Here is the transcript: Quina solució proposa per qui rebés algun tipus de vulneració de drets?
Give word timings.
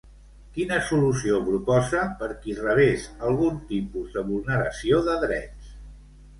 Quina 0.53 0.77
solució 0.87 1.37
proposa 1.49 2.07
per 2.23 2.31
qui 2.47 2.57
rebés 2.63 3.07
algun 3.29 3.63
tipus 3.75 4.19
de 4.19 4.27
vulneració 4.33 5.07
de 5.13 5.23
drets? 5.29 5.73